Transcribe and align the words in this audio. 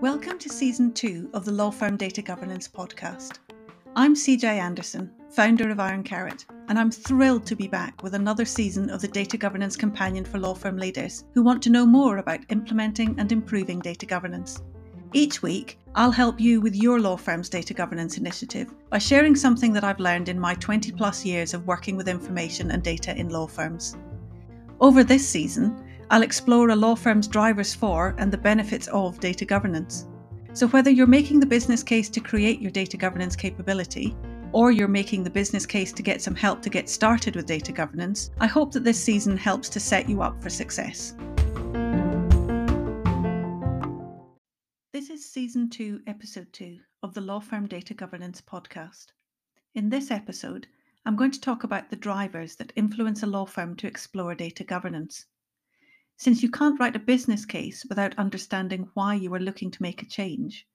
Welcome 0.00 0.40
to 0.40 0.48
season 0.48 0.92
two 0.92 1.30
of 1.32 1.44
the 1.44 1.52
Law 1.52 1.70
Firm 1.70 1.96
Data 1.96 2.22
Governance 2.22 2.66
podcast. 2.66 3.38
I'm 3.94 4.16
CJ 4.16 4.42
Anderson, 4.42 5.12
founder 5.30 5.70
of 5.70 5.78
Iron 5.78 6.02
Carrot, 6.02 6.44
and 6.66 6.76
I'm 6.76 6.90
thrilled 6.90 7.46
to 7.46 7.54
be 7.54 7.68
back 7.68 8.02
with 8.02 8.14
another 8.14 8.44
season 8.44 8.90
of 8.90 9.00
the 9.00 9.06
Data 9.06 9.36
Governance 9.36 9.76
Companion 9.76 10.24
for 10.24 10.40
Law 10.40 10.54
Firm 10.54 10.76
leaders 10.76 11.22
who 11.34 11.44
want 11.44 11.62
to 11.62 11.70
know 11.70 11.86
more 11.86 12.16
about 12.16 12.40
implementing 12.48 13.14
and 13.20 13.30
improving 13.30 13.78
data 13.78 14.06
governance. 14.06 14.60
Each 15.12 15.40
week, 15.40 15.78
I'll 15.94 16.10
help 16.10 16.40
you 16.40 16.60
with 16.60 16.74
your 16.74 16.98
law 16.98 17.16
firm's 17.16 17.48
data 17.48 17.74
governance 17.74 18.18
initiative 18.18 18.74
by 18.90 18.98
sharing 18.98 19.36
something 19.36 19.72
that 19.74 19.84
I've 19.84 20.00
learned 20.00 20.28
in 20.28 20.40
my 20.40 20.54
20 20.54 20.90
plus 20.90 21.24
years 21.24 21.54
of 21.54 21.68
working 21.68 21.94
with 21.94 22.08
information 22.08 22.72
and 22.72 22.82
data 22.82 23.16
in 23.16 23.28
law 23.28 23.46
firms. 23.46 23.96
Over 24.82 25.04
this 25.04 25.24
season, 25.24 25.80
I'll 26.10 26.24
explore 26.24 26.70
a 26.70 26.74
law 26.74 26.96
firm's 26.96 27.28
drivers 27.28 27.72
for 27.72 28.16
and 28.18 28.32
the 28.32 28.36
benefits 28.36 28.88
of 28.88 29.20
data 29.20 29.44
governance. 29.44 30.08
So, 30.54 30.66
whether 30.66 30.90
you're 30.90 31.06
making 31.06 31.38
the 31.38 31.46
business 31.46 31.84
case 31.84 32.08
to 32.08 32.20
create 32.20 32.60
your 32.60 32.72
data 32.72 32.96
governance 32.96 33.36
capability, 33.36 34.16
or 34.50 34.72
you're 34.72 34.88
making 34.88 35.22
the 35.22 35.30
business 35.30 35.66
case 35.66 35.92
to 35.92 36.02
get 36.02 36.20
some 36.20 36.34
help 36.34 36.62
to 36.62 36.68
get 36.68 36.88
started 36.88 37.36
with 37.36 37.46
data 37.46 37.70
governance, 37.70 38.32
I 38.40 38.48
hope 38.48 38.72
that 38.72 38.82
this 38.82 39.00
season 39.00 39.36
helps 39.36 39.68
to 39.68 39.78
set 39.78 40.08
you 40.08 40.20
up 40.20 40.42
for 40.42 40.50
success. 40.50 41.14
This 44.92 45.10
is 45.10 45.24
Season 45.24 45.70
2, 45.70 46.00
Episode 46.08 46.52
2 46.52 46.78
of 47.04 47.14
the 47.14 47.20
Law 47.20 47.38
Firm 47.38 47.68
Data 47.68 47.94
Governance 47.94 48.40
Podcast. 48.40 49.12
In 49.76 49.90
this 49.90 50.10
episode, 50.10 50.66
I'm 51.04 51.16
going 51.16 51.32
to 51.32 51.40
talk 51.40 51.64
about 51.64 51.90
the 51.90 51.96
drivers 51.96 52.54
that 52.56 52.72
influence 52.76 53.24
a 53.24 53.26
law 53.26 53.44
firm 53.44 53.74
to 53.76 53.88
explore 53.88 54.36
data 54.36 54.62
governance. 54.62 55.26
Since 56.16 56.44
you 56.44 56.50
can't 56.50 56.78
write 56.78 56.94
a 56.94 57.00
business 57.00 57.44
case 57.44 57.84
without 57.88 58.16
understanding 58.16 58.88
why 58.94 59.14
you 59.14 59.34
are 59.34 59.40
looking 59.40 59.72
to 59.72 59.82
make 59.82 60.02
a 60.02 60.06
change, 60.06 60.68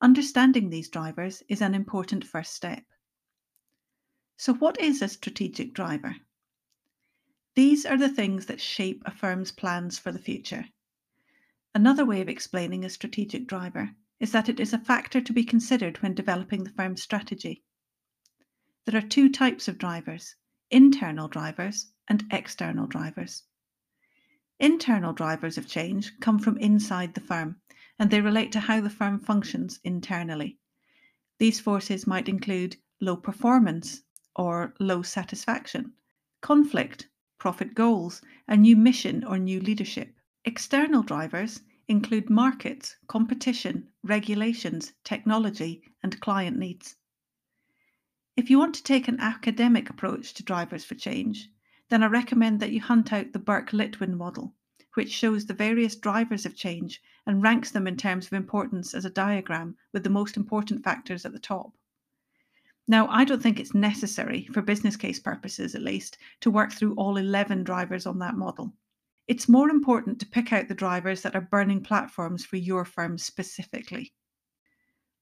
understanding 0.00 0.70
these 0.70 0.88
drivers 0.88 1.42
is 1.48 1.60
an 1.60 1.74
important 1.74 2.24
first 2.24 2.54
step. 2.54 2.84
So, 4.38 4.54
what 4.54 4.80
is 4.80 5.02
a 5.02 5.08
strategic 5.08 5.74
driver? 5.74 6.16
These 7.54 7.84
are 7.84 7.98
the 7.98 8.08
things 8.08 8.46
that 8.46 8.62
shape 8.62 9.02
a 9.04 9.10
firm's 9.10 9.52
plans 9.52 9.98
for 9.98 10.12
the 10.12 10.18
future. 10.18 10.66
Another 11.74 12.06
way 12.06 12.22
of 12.22 12.28
explaining 12.30 12.86
a 12.86 12.88
strategic 12.88 13.46
driver 13.46 13.90
is 14.18 14.32
that 14.32 14.48
it 14.48 14.60
is 14.60 14.72
a 14.72 14.78
factor 14.78 15.20
to 15.20 15.32
be 15.34 15.44
considered 15.44 16.00
when 16.00 16.14
developing 16.14 16.64
the 16.64 16.70
firm's 16.70 17.02
strategy. 17.02 17.63
There 18.86 18.98
are 18.98 19.08
two 19.08 19.30
types 19.30 19.66
of 19.66 19.78
drivers 19.78 20.36
internal 20.70 21.26
drivers 21.26 21.90
and 22.06 22.22
external 22.30 22.86
drivers. 22.86 23.44
Internal 24.60 25.14
drivers 25.14 25.56
of 25.56 25.66
change 25.66 26.12
come 26.20 26.38
from 26.38 26.58
inside 26.58 27.14
the 27.14 27.22
firm 27.22 27.62
and 27.98 28.10
they 28.10 28.20
relate 28.20 28.52
to 28.52 28.60
how 28.60 28.82
the 28.82 28.90
firm 28.90 29.18
functions 29.20 29.80
internally. 29.84 30.58
These 31.38 31.60
forces 31.60 32.06
might 32.06 32.28
include 32.28 32.76
low 33.00 33.16
performance 33.16 34.02
or 34.36 34.74
low 34.78 35.00
satisfaction, 35.00 35.94
conflict, 36.42 37.08
profit 37.38 37.74
goals, 37.74 38.20
a 38.46 38.54
new 38.54 38.76
mission 38.76 39.24
or 39.24 39.38
new 39.38 39.60
leadership. 39.60 40.14
External 40.44 41.02
drivers 41.02 41.62
include 41.88 42.28
markets, 42.28 42.96
competition, 43.06 43.88
regulations, 44.02 44.92
technology, 45.04 45.82
and 46.02 46.20
client 46.20 46.58
needs. 46.58 46.96
If 48.36 48.50
you 48.50 48.58
want 48.58 48.74
to 48.74 48.82
take 48.82 49.06
an 49.06 49.20
academic 49.20 49.88
approach 49.88 50.34
to 50.34 50.42
drivers 50.42 50.84
for 50.84 50.96
change, 50.96 51.48
then 51.88 52.02
I 52.02 52.06
recommend 52.06 52.58
that 52.58 52.72
you 52.72 52.80
hunt 52.80 53.12
out 53.12 53.32
the 53.32 53.38
Burke 53.38 53.70
Litwin 53.70 54.16
model, 54.16 54.54
which 54.94 55.12
shows 55.12 55.46
the 55.46 55.54
various 55.54 55.94
drivers 55.94 56.44
of 56.44 56.56
change 56.56 57.00
and 57.26 57.44
ranks 57.44 57.70
them 57.70 57.86
in 57.86 57.96
terms 57.96 58.26
of 58.26 58.32
importance 58.32 58.92
as 58.92 59.04
a 59.04 59.10
diagram 59.10 59.76
with 59.92 60.02
the 60.02 60.10
most 60.10 60.36
important 60.36 60.82
factors 60.82 61.24
at 61.24 61.32
the 61.32 61.38
top. 61.38 61.76
Now, 62.88 63.06
I 63.06 63.24
don't 63.24 63.40
think 63.40 63.60
it's 63.60 63.72
necessary, 63.72 64.48
for 64.52 64.62
business 64.62 64.96
case 64.96 65.20
purposes 65.20 65.76
at 65.76 65.82
least, 65.82 66.18
to 66.40 66.50
work 66.50 66.72
through 66.72 66.94
all 66.96 67.16
11 67.16 67.62
drivers 67.62 68.04
on 68.04 68.18
that 68.18 68.36
model. 68.36 68.74
It's 69.28 69.48
more 69.48 69.70
important 69.70 70.18
to 70.20 70.26
pick 70.26 70.52
out 70.52 70.66
the 70.66 70.74
drivers 70.74 71.22
that 71.22 71.36
are 71.36 71.40
burning 71.40 71.84
platforms 71.84 72.44
for 72.44 72.56
your 72.56 72.84
firm 72.84 73.16
specifically. 73.16 74.12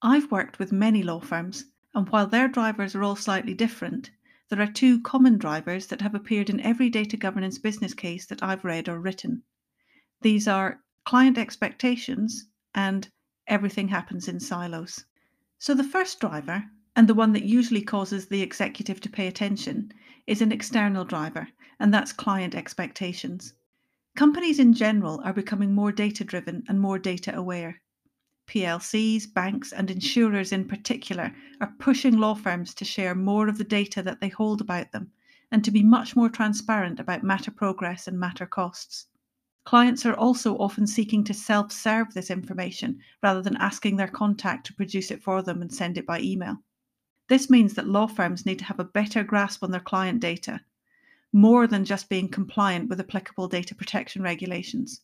I've 0.00 0.30
worked 0.30 0.60
with 0.60 0.70
many 0.70 1.02
law 1.02 1.20
firms, 1.20 1.64
and 1.94 2.08
while 2.08 2.26
their 2.26 2.48
drivers 2.48 2.94
are 2.94 3.02
all 3.02 3.16
slightly 3.16 3.54
different, 3.54 4.10
there 4.48 4.60
are 4.60 4.66
two 4.70 5.00
common 5.00 5.38
drivers 5.38 5.86
that 5.86 6.00
have 6.00 6.14
appeared 6.14 6.50
in 6.50 6.60
every 6.60 6.88
data 6.90 7.16
governance 7.16 7.58
business 7.58 7.94
case 7.94 8.26
that 8.26 8.42
I've 8.42 8.64
read 8.64 8.88
or 8.88 9.00
written. 9.00 9.42
These 10.22 10.46
are 10.46 10.82
client 11.04 11.38
expectations 11.38 12.48
and 12.74 13.08
everything 13.46 13.88
happens 13.88 14.28
in 14.28 14.38
silos. 14.38 15.04
So, 15.58 15.74
the 15.74 15.84
first 15.84 16.20
driver, 16.20 16.70
and 16.94 17.08
the 17.08 17.14
one 17.14 17.32
that 17.32 17.44
usually 17.44 17.82
causes 17.82 18.26
the 18.26 18.42
executive 18.42 19.00
to 19.00 19.08
pay 19.08 19.26
attention, 19.26 19.92
is 20.26 20.40
an 20.40 20.52
external 20.52 21.04
driver, 21.04 21.48
and 21.78 21.92
that's 21.92 22.12
client 22.12 22.54
expectations. 22.54 23.54
Companies 24.16 24.58
in 24.58 24.72
general 24.72 25.20
are 25.24 25.32
becoming 25.32 25.74
more 25.74 25.92
data 25.92 26.24
driven 26.24 26.64
and 26.68 26.80
more 26.80 26.98
data 26.98 27.34
aware. 27.36 27.80
PLCs, 28.50 29.32
banks, 29.32 29.72
and 29.72 29.92
insurers 29.92 30.50
in 30.50 30.66
particular 30.66 31.32
are 31.60 31.72
pushing 31.78 32.18
law 32.18 32.34
firms 32.34 32.74
to 32.74 32.84
share 32.84 33.14
more 33.14 33.48
of 33.48 33.58
the 33.58 33.64
data 33.64 34.02
that 34.02 34.20
they 34.20 34.28
hold 34.28 34.60
about 34.60 34.90
them 34.90 35.12
and 35.52 35.64
to 35.64 35.70
be 35.70 35.84
much 35.84 36.16
more 36.16 36.28
transparent 36.28 36.98
about 36.98 37.22
matter 37.22 37.52
progress 37.52 38.08
and 38.08 38.18
matter 38.18 38.46
costs. 38.46 39.06
Clients 39.64 40.04
are 40.04 40.14
also 40.14 40.58
often 40.58 40.88
seeking 40.88 41.22
to 41.22 41.32
self 41.32 41.70
serve 41.70 42.12
this 42.12 42.28
information 42.28 42.98
rather 43.22 43.40
than 43.40 43.56
asking 43.58 43.94
their 43.94 44.08
contact 44.08 44.66
to 44.66 44.74
produce 44.74 45.12
it 45.12 45.22
for 45.22 45.42
them 45.42 45.62
and 45.62 45.72
send 45.72 45.96
it 45.96 46.04
by 46.04 46.18
email. 46.18 46.56
This 47.28 47.50
means 47.50 47.74
that 47.74 47.86
law 47.86 48.08
firms 48.08 48.44
need 48.44 48.58
to 48.58 48.64
have 48.64 48.80
a 48.80 48.84
better 48.84 49.22
grasp 49.22 49.62
on 49.62 49.70
their 49.70 49.78
client 49.78 50.18
data, 50.18 50.62
more 51.32 51.68
than 51.68 51.84
just 51.84 52.08
being 52.08 52.28
compliant 52.28 52.88
with 52.88 52.98
applicable 52.98 53.46
data 53.46 53.76
protection 53.76 54.22
regulations. 54.22 55.02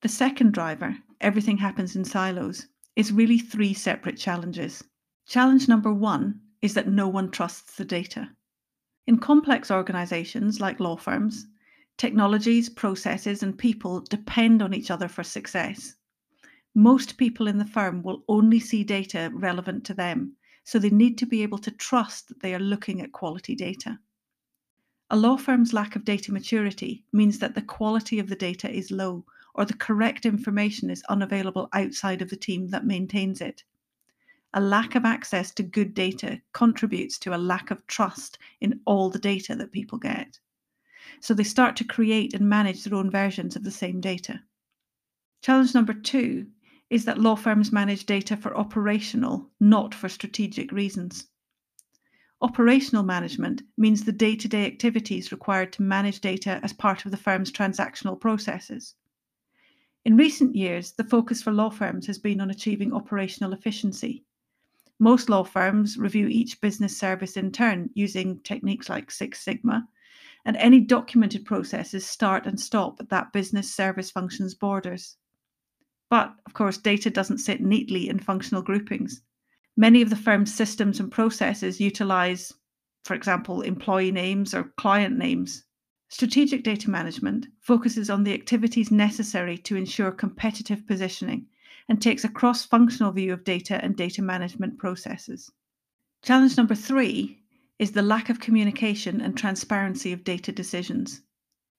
The 0.00 0.08
second 0.08 0.52
driver, 0.52 0.96
everything 1.20 1.58
happens 1.58 1.94
in 1.94 2.04
silos, 2.04 2.66
is 2.98 3.12
really 3.12 3.38
three 3.38 3.72
separate 3.72 4.18
challenges. 4.18 4.82
Challenge 5.28 5.68
number 5.68 5.94
one 5.94 6.40
is 6.62 6.74
that 6.74 6.88
no 6.88 7.06
one 7.06 7.30
trusts 7.30 7.76
the 7.76 7.84
data. 7.84 8.28
In 9.06 9.18
complex 9.18 9.70
organizations 9.70 10.60
like 10.60 10.80
law 10.80 10.96
firms, 10.96 11.46
technologies, 11.96 12.68
processes, 12.68 13.44
and 13.44 13.56
people 13.56 14.00
depend 14.00 14.62
on 14.62 14.74
each 14.74 14.90
other 14.90 15.06
for 15.06 15.22
success. 15.22 15.94
Most 16.74 17.18
people 17.18 17.46
in 17.46 17.56
the 17.56 17.64
firm 17.64 18.02
will 18.02 18.24
only 18.28 18.58
see 18.58 18.82
data 18.82 19.30
relevant 19.32 19.84
to 19.84 19.94
them, 19.94 20.34
so 20.64 20.80
they 20.80 20.90
need 20.90 21.18
to 21.18 21.26
be 21.26 21.44
able 21.44 21.58
to 21.58 21.70
trust 21.70 22.26
that 22.26 22.42
they 22.42 22.52
are 22.52 22.58
looking 22.58 23.00
at 23.00 23.12
quality 23.12 23.54
data. 23.54 23.96
A 25.10 25.16
law 25.16 25.36
firm's 25.36 25.72
lack 25.72 25.94
of 25.94 26.04
data 26.04 26.32
maturity 26.32 27.04
means 27.12 27.38
that 27.38 27.54
the 27.54 27.62
quality 27.62 28.18
of 28.18 28.28
the 28.28 28.34
data 28.34 28.68
is 28.68 28.90
low 28.90 29.24
or 29.58 29.64
the 29.64 29.74
correct 29.74 30.24
information 30.24 30.88
is 30.88 31.02
unavailable 31.08 31.68
outside 31.72 32.22
of 32.22 32.30
the 32.30 32.36
team 32.36 32.68
that 32.68 32.86
maintains 32.86 33.40
it. 33.40 33.64
A 34.54 34.60
lack 34.60 34.94
of 34.94 35.04
access 35.04 35.50
to 35.54 35.64
good 35.64 35.94
data 35.94 36.40
contributes 36.52 37.18
to 37.18 37.34
a 37.34 37.36
lack 37.36 37.72
of 37.72 37.84
trust 37.88 38.38
in 38.60 38.78
all 38.84 39.10
the 39.10 39.18
data 39.18 39.56
that 39.56 39.72
people 39.72 39.98
get. 39.98 40.38
So 41.20 41.34
they 41.34 41.42
start 41.42 41.74
to 41.74 41.84
create 41.84 42.34
and 42.34 42.48
manage 42.48 42.84
their 42.84 42.96
own 42.96 43.10
versions 43.10 43.56
of 43.56 43.64
the 43.64 43.72
same 43.72 44.00
data. 44.00 44.40
Challenge 45.42 45.74
number 45.74 45.92
two 45.92 46.46
is 46.88 47.04
that 47.06 47.18
law 47.18 47.34
firms 47.34 47.72
manage 47.72 48.06
data 48.06 48.36
for 48.36 48.56
operational, 48.56 49.50
not 49.58 49.92
for 49.92 50.08
strategic 50.08 50.70
reasons. 50.70 51.26
Operational 52.40 53.02
management 53.02 53.62
means 53.76 54.04
the 54.04 54.12
day 54.12 54.36
to 54.36 54.46
day 54.46 54.66
activities 54.66 55.32
required 55.32 55.72
to 55.72 55.82
manage 55.82 56.20
data 56.20 56.60
as 56.62 56.72
part 56.72 57.04
of 57.04 57.10
the 57.10 57.16
firm's 57.16 57.50
transactional 57.50 58.18
processes. 58.20 58.94
In 60.08 60.16
recent 60.16 60.56
years, 60.56 60.92
the 60.92 61.04
focus 61.04 61.42
for 61.42 61.52
law 61.52 61.68
firms 61.68 62.06
has 62.06 62.16
been 62.18 62.40
on 62.40 62.48
achieving 62.48 62.94
operational 62.94 63.52
efficiency. 63.52 64.24
Most 64.98 65.28
law 65.28 65.44
firms 65.44 65.98
review 65.98 66.28
each 66.28 66.62
business 66.62 66.96
service 66.96 67.36
in 67.36 67.52
turn 67.52 67.90
using 67.92 68.40
techniques 68.40 68.88
like 68.88 69.10
Six 69.10 69.44
Sigma, 69.44 69.86
and 70.46 70.56
any 70.56 70.80
documented 70.80 71.44
processes 71.44 72.06
start 72.06 72.46
and 72.46 72.58
stop 72.58 72.96
at 73.00 73.10
that 73.10 73.34
business 73.34 73.70
service 73.70 74.10
function's 74.10 74.54
borders. 74.54 75.18
But, 76.08 76.34
of 76.46 76.54
course, 76.54 76.78
data 76.78 77.10
doesn't 77.10 77.36
sit 77.36 77.60
neatly 77.60 78.08
in 78.08 78.18
functional 78.18 78.62
groupings. 78.62 79.20
Many 79.76 80.00
of 80.00 80.08
the 80.08 80.16
firm's 80.16 80.54
systems 80.54 81.00
and 81.00 81.12
processes 81.12 81.82
utilize, 81.82 82.50
for 83.04 83.12
example, 83.12 83.60
employee 83.60 84.12
names 84.12 84.54
or 84.54 84.72
client 84.78 85.18
names. 85.18 85.64
Strategic 86.10 86.64
data 86.64 86.90
management 86.90 87.48
focuses 87.60 88.08
on 88.08 88.24
the 88.24 88.32
activities 88.32 88.90
necessary 88.90 89.58
to 89.58 89.76
ensure 89.76 90.10
competitive 90.10 90.86
positioning 90.86 91.46
and 91.88 92.00
takes 92.00 92.24
a 92.24 92.30
cross 92.30 92.64
functional 92.64 93.12
view 93.12 93.32
of 93.32 93.44
data 93.44 93.82
and 93.84 93.94
data 93.94 94.22
management 94.22 94.78
processes. 94.78 95.52
Challenge 96.22 96.56
number 96.56 96.74
three 96.74 97.38
is 97.78 97.92
the 97.92 98.02
lack 98.02 98.30
of 98.30 98.40
communication 98.40 99.20
and 99.20 99.36
transparency 99.36 100.12
of 100.12 100.24
data 100.24 100.50
decisions. 100.50 101.20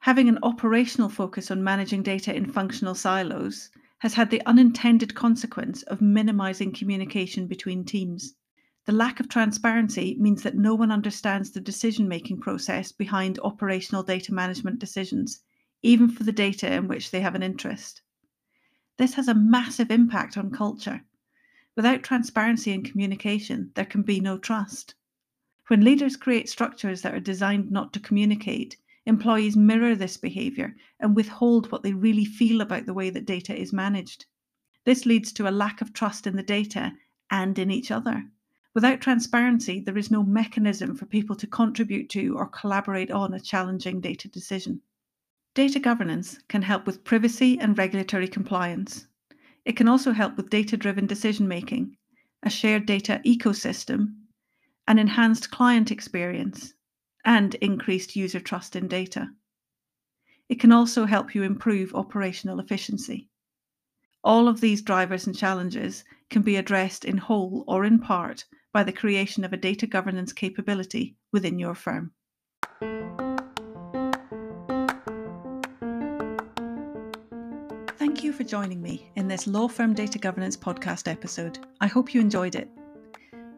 Having 0.00 0.28
an 0.30 0.38
operational 0.42 1.08
focus 1.08 1.50
on 1.50 1.62
managing 1.62 2.02
data 2.02 2.34
in 2.34 2.50
functional 2.50 2.94
silos 2.94 3.70
has 3.98 4.14
had 4.14 4.30
the 4.30 4.44
unintended 4.46 5.14
consequence 5.14 5.82
of 5.84 6.00
minimizing 6.00 6.72
communication 6.72 7.46
between 7.46 7.84
teams. 7.84 8.34
The 8.86 8.92
lack 8.92 9.18
of 9.18 9.30
transparency 9.30 10.14
means 10.20 10.42
that 10.42 10.58
no 10.58 10.74
one 10.74 10.92
understands 10.92 11.50
the 11.50 11.60
decision 11.60 12.06
making 12.06 12.40
process 12.40 12.92
behind 12.92 13.38
operational 13.38 14.02
data 14.02 14.34
management 14.34 14.78
decisions, 14.78 15.42
even 15.82 16.10
for 16.10 16.22
the 16.22 16.32
data 16.32 16.70
in 16.70 16.86
which 16.86 17.10
they 17.10 17.20
have 17.20 17.34
an 17.34 17.42
interest. 17.42 18.02
This 18.98 19.14
has 19.14 19.26
a 19.26 19.34
massive 19.34 19.90
impact 19.90 20.36
on 20.36 20.50
culture. 20.50 21.02
Without 21.76 22.02
transparency 22.02 22.72
and 22.72 22.84
communication, 22.84 23.72
there 23.74 23.86
can 23.86 24.02
be 24.02 24.20
no 24.20 24.36
trust. 24.36 24.94
When 25.68 25.80
leaders 25.80 26.16
create 26.16 26.50
structures 26.50 27.00
that 27.02 27.14
are 27.14 27.20
designed 27.20 27.70
not 27.70 27.94
to 27.94 28.00
communicate, 28.00 28.76
employees 29.06 29.56
mirror 29.56 29.96
this 29.96 30.18
behaviour 30.18 30.76
and 31.00 31.16
withhold 31.16 31.72
what 31.72 31.82
they 31.82 31.94
really 31.94 32.26
feel 32.26 32.60
about 32.60 32.84
the 32.84 32.92
way 32.92 33.08
that 33.08 33.24
data 33.24 33.58
is 33.58 33.72
managed. 33.72 34.26
This 34.84 35.06
leads 35.06 35.32
to 35.32 35.48
a 35.48 35.50
lack 35.50 35.80
of 35.80 35.94
trust 35.94 36.26
in 36.26 36.36
the 36.36 36.42
data 36.42 36.92
and 37.30 37.58
in 37.58 37.70
each 37.70 37.90
other. 37.90 38.24
Without 38.74 39.00
transparency, 39.00 39.78
there 39.78 39.96
is 39.96 40.10
no 40.10 40.24
mechanism 40.24 40.96
for 40.96 41.06
people 41.06 41.36
to 41.36 41.46
contribute 41.46 42.10
to 42.10 42.36
or 42.36 42.48
collaborate 42.48 43.08
on 43.08 43.32
a 43.32 43.38
challenging 43.38 44.00
data 44.00 44.26
decision. 44.26 44.82
Data 45.54 45.78
governance 45.78 46.40
can 46.48 46.62
help 46.62 46.84
with 46.84 47.04
privacy 47.04 47.56
and 47.60 47.78
regulatory 47.78 48.26
compliance. 48.26 49.06
It 49.64 49.76
can 49.76 49.86
also 49.86 50.10
help 50.10 50.36
with 50.36 50.50
data 50.50 50.76
driven 50.76 51.06
decision 51.06 51.46
making, 51.46 51.96
a 52.42 52.50
shared 52.50 52.84
data 52.84 53.20
ecosystem, 53.24 54.16
an 54.88 54.98
enhanced 54.98 55.52
client 55.52 55.92
experience, 55.92 56.74
and 57.24 57.54
increased 57.56 58.16
user 58.16 58.40
trust 58.40 58.74
in 58.74 58.88
data. 58.88 59.30
It 60.48 60.58
can 60.58 60.72
also 60.72 61.04
help 61.04 61.32
you 61.32 61.44
improve 61.44 61.94
operational 61.94 62.58
efficiency. 62.58 63.28
All 64.24 64.48
of 64.48 64.60
these 64.60 64.82
drivers 64.82 65.28
and 65.28 65.36
challenges 65.36 66.04
can 66.28 66.42
be 66.42 66.56
addressed 66.56 67.04
in 67.04 67.18
whole 67.18 67.62
or 67.68 67.84
in 67.84 68.00
part 68.00 68.44
by 68.74 68.82
the 68.82 68.92
creation 68.92 69.44
of 69.44 69.52
a 69.52 69.56
data 69.56 69.86
governance 69.86 70.32
capability 70.32 71.16
within 71.32 71.60
your 71.60 71.76
firm. 71.76 72.10
Thank 77.96 78.24
you 78.24 78.32
for 78.32 78.42
joining 78.42 78.82
me 78.82 79.12
in 79.14 79.28
this 79.28 79.46
Law 79.46 79.68
Firm 79.68 79.94
Data 79.94 80.18
Governance 80.18 80.56
podcast 80.56 81.10
episode. 81.10 81.60
I 81.80 81.86
hope 81.86 82.12
you 82.12 82.20
enjoyed 82.20 82.56
it. 82.56 82.68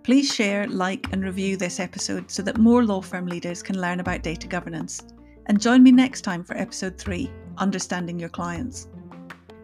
Please 0.04 0.32
share, 0.32 0.68
like, 0.68 1.10
and 1.12 1.24
review 1.24 1.56
this 1.56 1.80
episode 1.80 2.30
so 2.30 2.42
that 2.42 2.58
more 2.58 2.84
law 2.84 3.00
firm 3.00 3.26
leaders 3.26 3.62
can 3.62 3.80
learn 3.80 4.00
about 4.00 4.22
data 4.22 4.46
governance. 4.46 5.02
And 5.46 5.60
join 5.60 5.82
me 5.82 5.92
next 5.92 6.20
time 6.22 6.44
for 6.44 6.58
episode 6.58 6.98
3 6.98 7.30
Understanding 7.56 8.20
Your 8.20 8.28
Clients. 8.28 8.88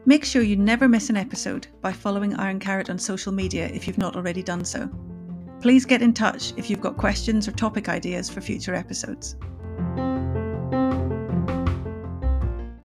Make 0.06 0.25
sure 0.25 0.43
you 0.43 0.56
never 0.56 0.88
miss 0.88 1.10
an 1.10 1.16
episode 1.16 1.66
by 1.82 1.93
following 1.93 2.34
Iron 2.37 2.58
Carrot 2.58 2.88
on 2.88 2.99
social 2.99 3.32
media 3.32 3.66
if 3.66 3.87
you've 3.87 3.99
not 3.99 4.16
already 4.16 4.43
done 4.43 4.64
so. 4.64 4.90
Please 5.62 5.87
get 5.87 6.03
in 6.03 6.12
touch 6.12 6.53
if 6.56 6.69
you've 6.69 6.81
got 6.81 6.97
questions 6.97 7.47
or 7.47 7.53
topic 7.53 7.88
ideas 7.88 8.29
for 8.29 8.41
future 8.41 8.75
episodes. 8.75 9.37